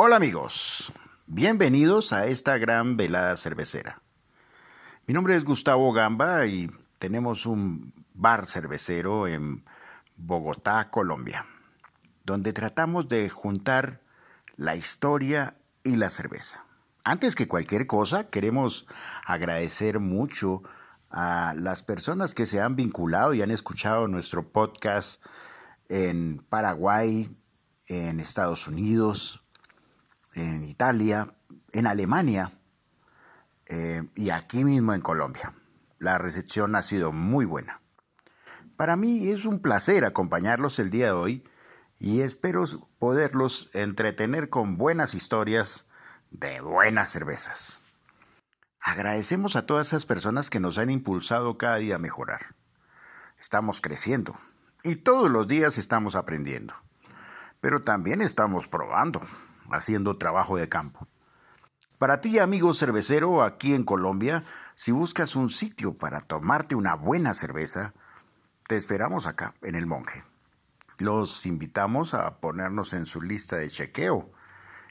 [0.00, 0.92] Hola amigos,
[1.26, 4.00] bienvenidos a esta gran velada cervecera.
[5.08, 6.70] Mi nombre es Gustavo Gamba y
[7.00, 9.64] tenemos un bar cervecero en
[10.16, 11.46] Bogotá, Colombia,
[12.24, 14.00] donde tratamos de juntar
[14.56, 16.64] la historia y la cerveza.
[17.02, 18.86] Antes que cualquier cosa, queremos
[19.26, 20.62] agradecer mucho
[21.10, 25.20] a las personas que se han vinculado y han escuchado nuestro podcast
[25.88, 27.36] en Paraguay,
[27.88, 29.42] en Estados Unidos,
[30.38, 31.28] en Italia,
[31.72, 32.52] en Alemania
[33.66, 35.54] eh, y aquí mismo en Colombia.
[35.98, 37.80] La recepción ha sido muy buena.
[38.76, 41.44] Para mí es un placer acompañarlos el día de hoy
[41.98, 42.64] y espero
[42.98, 45.88] poderlos entretener con buenas historias
[46.30, 47.82] de buenas cervezas.
[48.80, 52.54] Agradecemos a todas esas personas que nos han impulsado cada día a mejorar.
[53.40, 54.38] Estamos creciendo
[54.84, 56.74] y todos los días estamos aprendiendo,
[57.60, 59.20] pero también estamos probando
[59.70, 61.06] haciendo trabajo de campo.
[61.98, 64.44] Para ti, amigo cervecero, aquí en Colombia,
[64.76, 67.92] si buscas un sitio para tomarte una buena cerveza,
[68.68, 70.22] te esperamos acá, en el Monje.
[70.98, 74.30] Los invitamos a ponernos en su lista de chequeo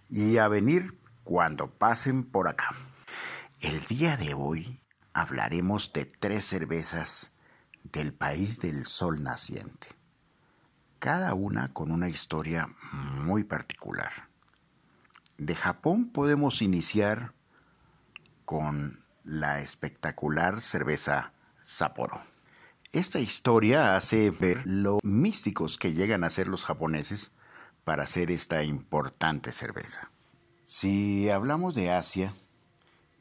[0.09, 2.75] y a venir cuando pasen por acá.
[3.62, 4.80] El día de hoy
[5.14, 7.31] hablaremos de tres cervezas
[7.84, 9.88] del país del sol naciente,
[11.00, 14.12] cada una con una historia muy particular.
[15.38, 17.33] De Japón podemos iniciar
[18.43, 22.23] con la espectacular cerveza Sapporo.
[22.91, 27.33] Esta historia hace ver lo místicos que llegan a ser los japoneses
[27.83, 30.09] para hacer esta importante cerveza.
[30.66, 32.33] Si hablamos de Asia,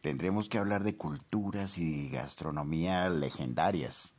[0.00, 4.14] tendremos que hablar de culturas y gastronomía legendarias.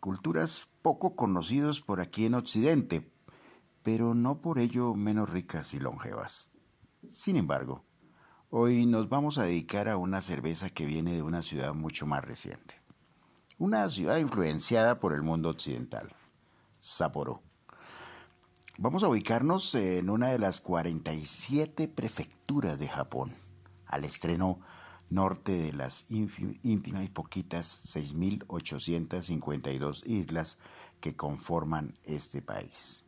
[0.00, 3.08] Culturas poco conocidas por aquí en Occidente,
[3.84, 6.50] pero no por ello menos ricas y longevas.
[7.08, 7.84] Sin embargo,
[8.50, 12.24] hoy nos vamos a dedicar a una cerveza que viene de una ciudad mucho más
[12.24, 12.80] reciente.
[13.58, 16.08] Una ciudad influenciada por el mundo occidental,
[16.78, 17.42] Sapporo.
[18.78, 23.34] Vamos a ubicarnos en una de las 47 prefecturas de Japón,
[23.86, 24.60] al estreno
[25.10, 30.58] norte de las íntimas y poquitas 6.852 islas
[31.00, 33.06] que conforman este país.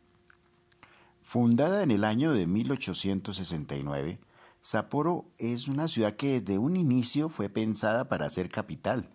[1.25, 4.21] Fundada en el año de 1869,
[4.61, 9.09] Sapporo es una ciudad que desde un inicio fue pensada para ser capital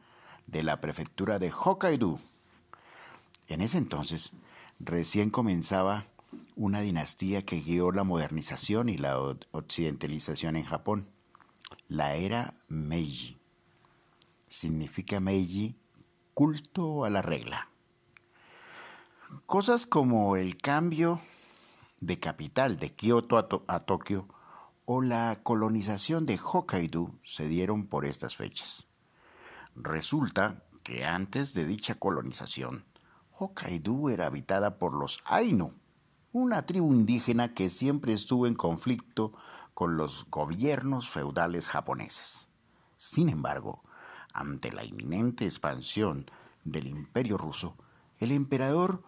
[0.47, 2.19] de la prefectura de Hokkaido.
[3.47, 4.33] En ese entonces,
[4.79, 6.05] recién comenzaba
[6.55, 9.17] una dinastía que guió la modernización y la
[9.51, 11.07] occidentalización en Japón,
[11.87, 13.37] la era Meiji.
[14.49, 15.75] Significa Meiji
[16.33, 17.69] culto a la regla.
[19.45, 21.21] Cosas como el cambio
[22.01, 24.27] de capital de Kioto a, Tokio
[24.85, 28.87] o la colonización de Hokkaido se dieron por estas fechas.
[29.75, 32.85] Resulta que antes de dicha colonización,
[33.37, 35.73] Hokkaido era habitada por los Ainu,
[36.31, 39.33] una tribu indígena que siempre estuvo en conflicto
[39.73, 42.49] con los gobiernos feudales japoneses.
[42.95, 43.83] Sin embargo,
[44.33, 46.29] ante la inminente expansión
[46.63, 47.75] del imperio ruso,
[48.19, 49.03] el emperador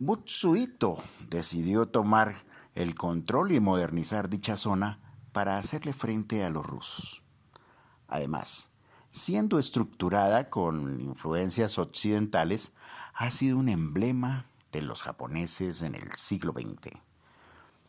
[0.00, 0.98] Butsuito
[1.30, 2.34] decidió tomar
[2.74, 4.98] el control y modernizar dicha zona
[5.32, 7.22] para hacerle frente a los rusos.
[8.08, 8.70] Además,
[9.10, 12.72] siendo estructurada con influencias occidentales,
[13.14, 16.98] ha sido un emblema de los japoneses en el siglo XX.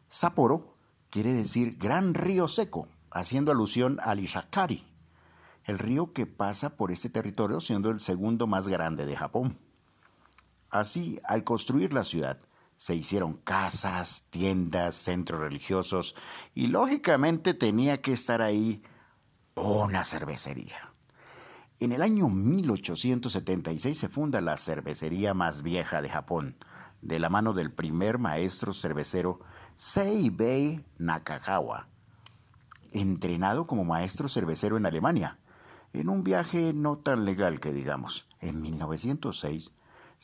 [0.07, 0.75] Sapporo
[1.09, 4.83] quiere decir gran río seco, haciendo alusión al Ishakari,
[5.63, 9.57] el río que pasa por este territorio siendo el segundo más grande de Japón.
[10.69, 12.39] Así, al construir la ciudad,
[12.77, 16.15] se hicieron casas, tiendas, centros religiosos
[16.53, 18.83] y lógicamente tenía que estar ahí
[19.55, 20.91] una cervecería.
[21.79, 26.57] En el año 1876 se funda la cervecería más vieja de Japón,
[27.01, 29.39] de la mano del primer maestro cervecero
[29.75, 31.87] Seibei Nakagawa,
[32.91, 35.37] entrenado como maestro cervecero en Alemania,
[35.93, 38.27] en un viaje no tan legal que digamos.
[38.39, 39.73] En 1906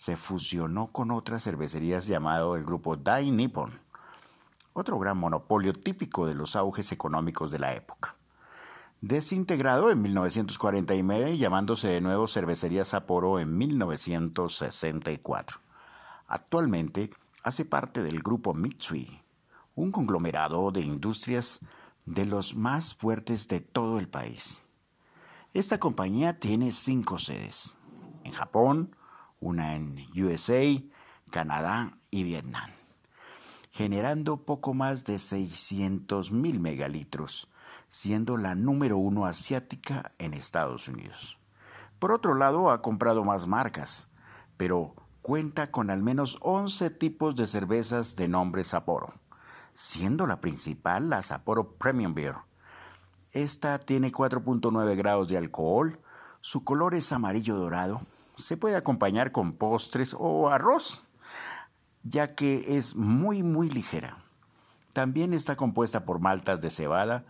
[0.02, 3.80] se fusionó con otras cervecerías llamado el grupo Dai Nippon,
[4.74, 8.16] otro gran monopolio típico de los auges económicos de la época.
[9.02, 15.60] Desintegrado en 1949 y llamándose de nuevo Cervecería Sapporo en 1964.
[16.26, 17.12] Actualmente
[17.44, 19.22] hace parte del grupo Mitsui,
[19.76, 21.60] un conglomerado de industrias
[22.08, 24.64] de los más fuertes de todo el país.
[25.54, 27.78] Esta compañía tiene cinco sedes,
[28.24, 28.96] en Japón,
[29.42, 30.64] una en USA,
[31.30, 32.70] Canadá y Vietnam.
[33.74, 37.50] generando poco más de 600 mil megalitros,
[37.90, 41.38] siendo la número uno asiática en Estados Unidos.
[41.98, 44.08] Por otro lado, ha comprado más marcas,
[44.58, 49.14] pero cuenta con al menos 11 tipos de cervezas de nombre Sapporo,
[49.74, 52.36] siendo la principal la Sapporo Premium Beer.
[53.32, 56.00] Esta tiene 4.9 grados de alcohol,
[56.42, 58.02] su color es amarillo dorado,
[58.42, 61.04] se puede acompañar con postres o arroz,
[62.04, 64.18] ya que es muy muy ligera.
[64.94, 67.24] También está compuesta por maltas de cebada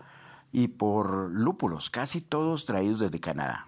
[0.52, 3.68] y por lúpulos, casi todos traídos desde Canadá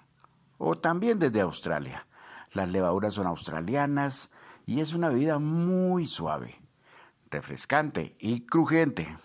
[0.57, 2.07] o también desde Australia.
[2.54, 4.31] Las levaduras son australianas
[4.66, 6.56] y es una bebida muy suave,
[7.30, 9.16] refrescante y crujiente.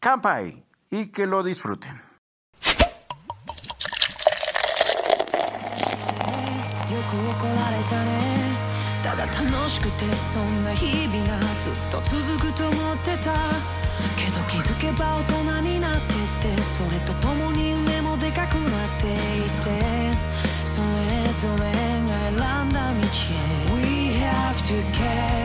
[0.00, 0.64] ¡Campai!
[0.90, 2.00] Y que lo disfruten.
[7.16, 8.66] 怒られたね。
[9.02, 13.32] ただ楽しくてそんな日々がずっと続くと思ってた。
[14.16, 16.14] けど気づけば大人になって
[16.54, 19.16] てそれと共に夢もでかくなってい
[19.64, 20.36] て。
[20.76, 20.86] それ
[21.40, 21.72] ぞれ
[22.36, 23.36] が選んだ道へ。
[23.74, 25.35] We have to care.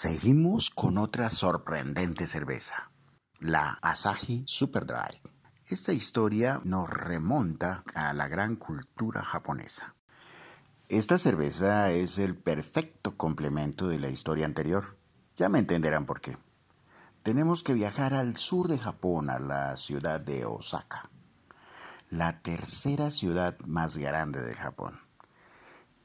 [0.00, 2.92] Seguimos con otra sorprendente cerveza
[3.40, 5.20] la Asahi Super Dry.
[5.66, 9.96] Esta historia nos remonta a la gran cultura japonesa.
[10.88, 14.96] Esta cerveza es el perfecto complemento de la historia anterior.
[15.34, 16.38] Ya me entenderán por qué.
[17.24, 21.10] Tenemos que viajar al sur de Japón, a la ciudad de Osaka,
[22.08, 25.00] la tercera ciudad más grande del Japón,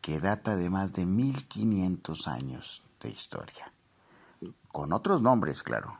[0.01, 3.72] que data de más de 1500 años de historia.
[4.73, 5.99] Con otros nombres, claro.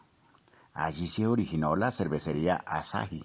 [0.73, 3.23] Allí se originó la cervecería Asahi.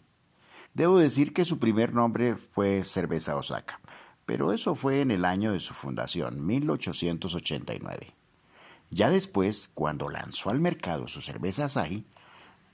[0.74, 3.80] Debo decir que su primer nombre fue Cerveza Osaka,
[4.26, 8.14] pero eso fue en el año de su fundación, 1889.
[8.90, 12.04] Ya después, cuando lanzó al mercado su cerveza Asahi,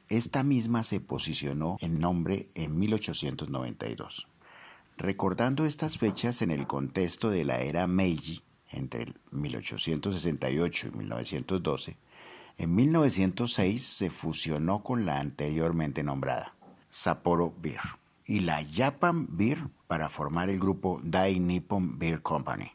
[0.09, 4.27] esta misma se posicionó en nombre en 1892.
[4.97, 8.43] Recordando estas fechas en el contexto de la era Meiji,
[8.73, 11.97] entre 1868 y 1912,
[12.57, 16.55] en 1906 se fusionó con la anteriormente nombrada,
[16.89, 17.81] Sapporo Beer,
[18.27, 19.59] y la Japan Beer
[19.89, 22.71] para formar el grupo Dai Nippon Beer Company.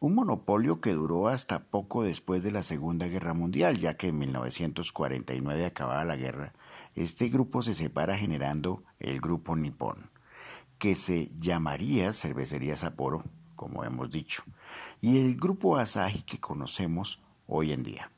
[0.00, 4.18] Un monopolio que duró hasta poco después de la Segunda Guerra Mundial, ya que en
[4.18, 6.52] 1949 acababa la guerra,
[6.94, 10.10] este grupo se separa generando el grupo Nippon,
[10.78, 13.24] que se llamaría Cervecería Sapporo,
[13.54, 14.42] como hemos dicho,
[15.00, 18.10] y el grupo Asahi que conocemos hoy en día.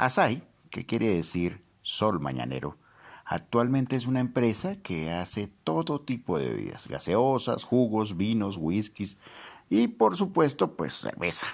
[0.00, 2.78] Asahi, que quiere decir sol mañanero,
[3.26, 9.18] actualmente es una empresa que hace todo tipo de bebidas, gaseosas, jugos, vinos, whiskies
[9.68, 11.48] y por supuesto pues cerveza.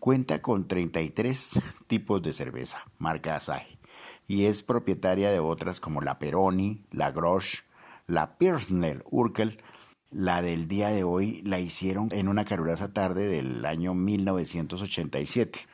[0.00, 3.78] Cuenta con 33 tipos de cerveza, marca Asahi,
[4.26, 7.60] y es propietaria de otras como la Peroni, la Grosch,
[8.08, 9.62] la Pirsnell Urkel,
[10.10, 15.68] la del día de hoy la hicieron en una calurosa tarde del año 1987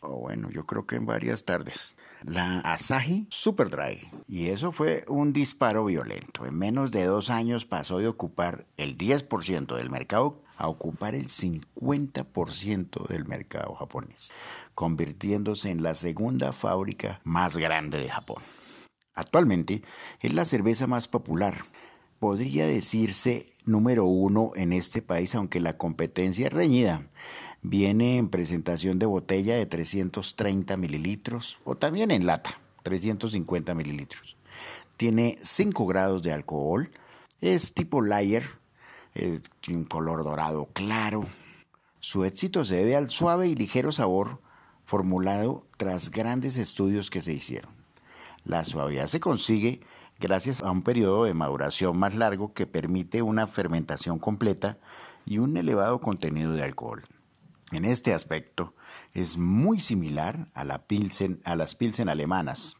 [0.00, 4.08] o bueno, yo creo que en varias tardes, la Asahi Super Dry.
[4.26, 6.46] Y eso fue un disparo violento.
[6.46, 11.28] En menos de dos años pasó de ocupar el 10% del mercado a ocupar el
[11.28, 14.32] 50% del mercado japonés,
[14.74, 18.42] convirtiéndose en la segunda fábrica más grande de Japón.
[19.14, 19.82] Actualmente
[20.20, 21.54] es la cerveza más popular.
[22.18, 27.08] Podría decirse número uno en este país, aunque la competencia es reñida
[27.62, 34.36] Viene en presentación de botella de 330 mililitros o también en lata, 350 mililitros.
[34.96, 36.90] Tiene 5 grados de alcohol,
[37.40, 38.44] es tipo layer,
[39.68, 41.26] un color dorado claro.
[42.00, 44.40] Su éxito se debe al suave y ligero sabor
[44.84, 47.72] formulado tras grandes estudios que se hicieron.
[48.44, 49.80] La suavidad se consigue
[50.20, 54.78] gracias a un periodo de maduración más largo que permite una fermentación completa
[55.26, 57.02] y un elevado contenido de alcohol.
[57.70, 58.74] En este aspecto
[59.12, 62.76] es muy similar a, las Pilsen alemanas.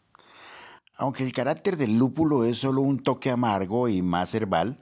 [0.97, 4.81] Aunque el carácter del lúpulo es solo un toque amargo y más herbal,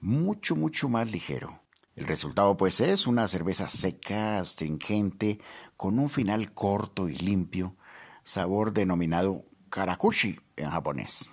[0.00, 1.60] mucho, mucho más ligero.
[1.96, 5.40] El resultado pues es una cerveza seca, astringente,
[5.76, 7.76] con un final corto y limpio,
[8.22, 11.28] sabor denominado karakushi en japonés.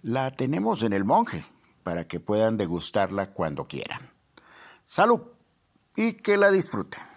[0.00, 1.44] La tenemos en el monje
[1.82, 4.10] para que puedan degustarla cuando quieran.
[4.86, 5.20] Salud
[5.94, 7.11] y que la disfruten.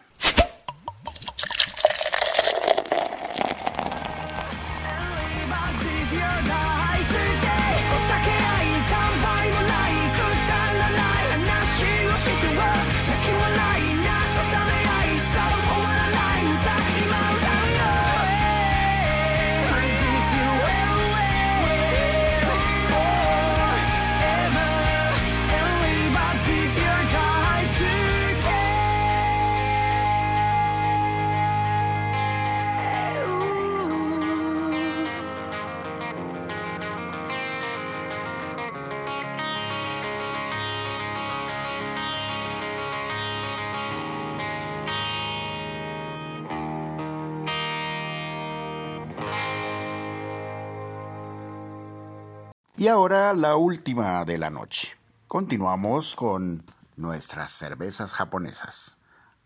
[52.86, 54.96] Y ahora la última de la noche.
[55.26, 56.64] Continuamos con
[56.98, 58.98] nuestras cervezas japonesas.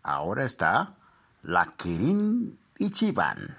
[0.02, 0.96] Ahora está
[1.42, 3.56] la Kirin Ichiban.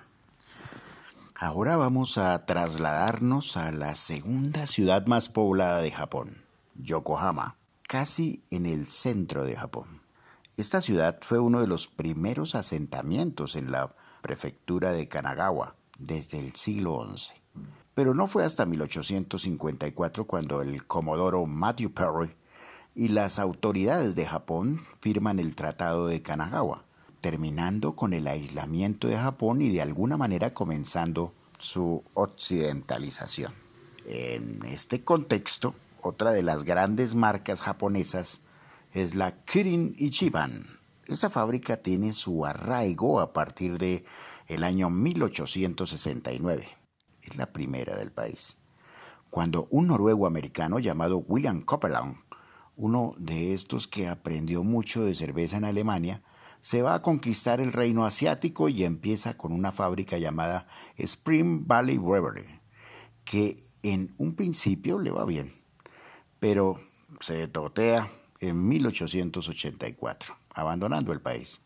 [1.35, 6.43] Ahora vamos a trasladarnos a la segunda ciudad más poblada de Japón,
[6.75, 7.55] Yokohama,
[7.87, 10.03] casi en el centro de Japón.
[10.57, 16.53] Esta ciudad fue uno de los primeros asentamientos en la prefectura de Kanagawa desde el
[16.53, 17.40] siglo XI.
[17.93, 22.31] Pero no fue hasta 1854 cuando el comodoro Matthew Perry
[22.95, 26.85] y las autoridades de Japón firman el Tratado de Kanagawa,
[27.19, 33.53] terminando con el aislamiento de Japón y de alguna manera comenzando su occidentalización.
[34.05, 38.41] En este contexto, otra de las grandes marcas japonesas
[38.93, 40.65] es la Kirin Ichiban.
[41.07, 44.03] Esta fábrica tiene su arraigo a partir de
[44.47, 46.80] el año 1869.
[47.21, 48.57] Es la primera del país.
[49.29, 52.17] Cuando un noruego americano llamado William Copeland,
[52.75, 56.21] uno de estos que aprendió mucho de cerveza en Alemania,
[56.59, 61.97] se va a conquistar el reino asiático y empieza con una fábrica llamada Spring Valley
[61.97, 62.59] Brewery,
[63.25, 65.53] que en un principio le va bien,
[66.39, 66.79] pero
[67.19, 71.61] se totea en 1884, abandonando el país.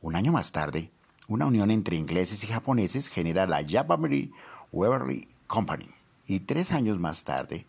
[0.00, 0.90] Un año más tarde,
[1.28, 4.30] una unión entre ingleses y japoneses genera la Japanese
[4.70, 5.88] Brewery Company
[6.26, 7.66] y tres años más tarde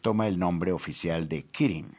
[0.00, 1.94] toma el nombre oficial de Kirin,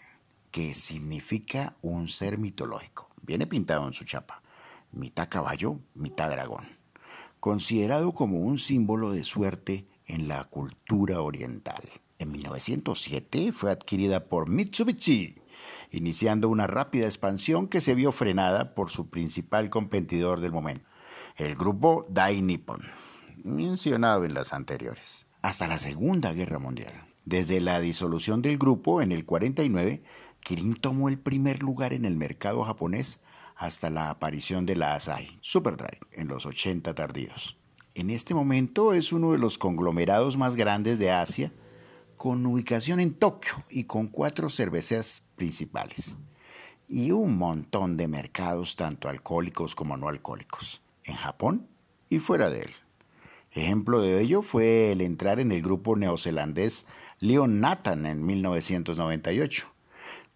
[0.52, 3.10] que significa un ser mitológico.
[3.22, 4.42] Viene pintado en su chapa,
[4.92, 6.66] mitad caballo, mitad dragón,
[7.40, 11.82] considerado como un símbolo de suerte en la cultura oriental.
[12.20, 15.36] En 1907 fue adquirida por Mitsubishi,
[15.92, 20.86] iniciando una rápida expansión que se vio frenada por su principal competidor del momento,
[21.38, 22.82] el grupo Dai Nippon,
[23.44, 26.94] mencionado en las anteriores, hasta la Segunda Guerra Mundial.
[27.26, 30.04] Desde la disolución del grupo en el 49,
[30.42, 33.20] Kirin tomó el primer lugar en el mercado japonés
[33.56, 37.58] hasta la aparición de la Asahi Superdry en los 80 tardíos.
[37.94, 41.52] En este momento es uno de los conglomerados más grandes de Asia,
[42.16, 46.18] con ubicación en Tokio y con cuatro cerveceras principales,
[46.88, 51.68] y un montón de mercados tanto alcohólicos como no alcohólicos, en Japón
[52.10, 52.72] y fuera de él.
[53.54, 56.86] Ejemplo de ello fue el entrar en el grupo neozelandés
[57.20, 59.68] Leon Nathan en 1998,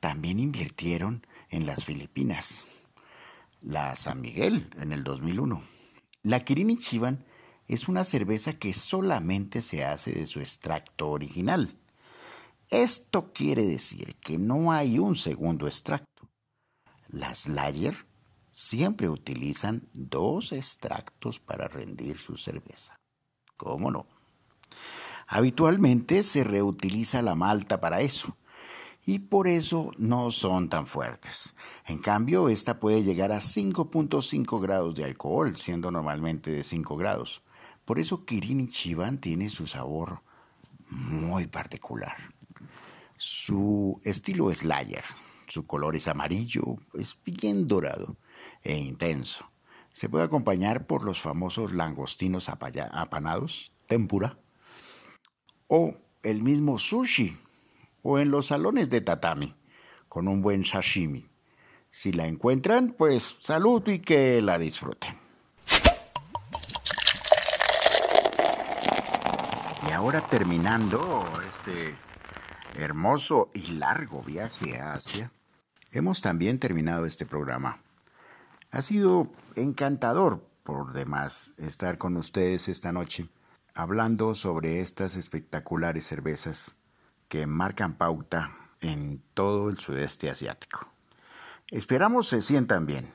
[0.02, 2.68] también invirtieron en las Filipinas.
[3.62, 5.64] La San Miguel en el 2001.
[6.24, 7.26] La Kirin Chivan
[7.68, 11.76] es una cerveza que solamente se hace de su extracto original.
[12.70, 16.30] Esto quiere decir que no hay un segundo extracto.
[17.08, 17.96] Las Layer
[18.52, 22.96] siempre utilizan dos extractos para rendir su cerveza.
[23.58, 24.06] ¿Cómo no?
[25.28, 28.36] Habitualmente se reutiliza la malta para eso
[29.06, 31.56] y por eso no son tan fuertes.
[31.86, 37.44] En cambio, esta puede llegar a 5.5 grados de alcohol, siendo normalmente de 5 grados.
[37.86, 40.22] Por eso Kirin Chiban tiene su sabor
[40.90, 42.16] muy particular.
[43.18, 45.04] Su estilo es layer,
[45.48, 48.18] su color es amarillo, es bien dorado
[48.64, 49.50] e intenso.
[49.96, 54.38] Se puede acompañar por los famosos langostinos apanados, tempura,
[55.68, 57.38] o el mismo sushi
[58.04, 59.56] o en los salones de tatami,
[60.10, 61.30] con un buen sashimi.
[61.92, 65.16] Si la encuentran, pues salud y que la disfruten.
[69.88, 71.96] Y ahora terminando este
[72.76, 75.32] hermoso y largo viaje a Asia,
[75.94, 77.85] hemos también terminado este programa.
[78.76, 83.30] Ha sido encantador por demás estar con ustedes esta noche
[83.74, 86.76] hablando sobre estas espectaculares cervezas
[87.30, 90.90] que marcan pauta en todo el sudeste asiático.
[91.72, 93.14] Esperamos se sientan bien.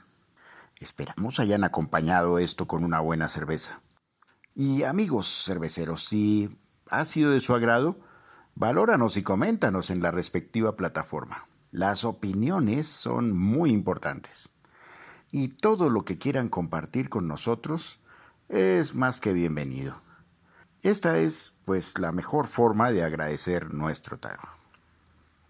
[0.78, 3.82] Esperamos hayan acompañado esto con una buena cerveza.
[4.54, 8.00] Y amigos cerveceros, si ha sido de su agrado,
[8.54, 11.48] valóranos y coméntanos en la respectiva plataforma.
[11.70, 14.54] Las opiniones son muy importantes.
[15.32, 18.00] Y todo lo que quieran compartir con nosotros
[18.48, 19.96] es más que bienvenido.
[20.82, 24.58] Esta es, pues, la mejor forma de agradecer nuestro trabajo.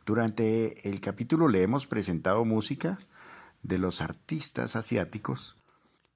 [0.04, 2.98] Durante el capítulo le hemos presentado música
[3.62, 5.56] de los artistas asiáticos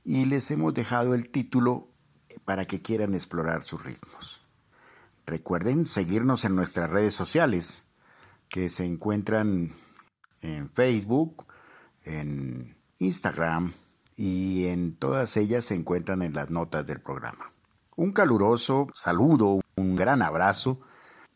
[0.04, 1.88] y les hemos dejado el título
[2.44, 4.44] para que quieran explorar sus ritmos.
[5.26, 7.86] Recuerden seguirnos en nuestras redes sociales
[8.48, 9.72] que se encuentran
[10.42, 11.46] en Facebook,
[12.04, 13.72] en Instagram
[14.16, 17.52] y en todas ellas se encuentran en las notas del programa.
[17.96, 20.80] Un caluroso saludo, un gran abrazo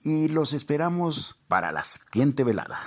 [0.02, 2.78] y los esperamos para la siguiente velada.